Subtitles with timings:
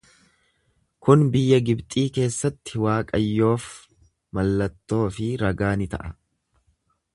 [1.07, 3.69] Kun biyya Gibxii keessatti Waaqayyoof
[4.39, 6.13] mallattoo fi ragaa ni ta'a.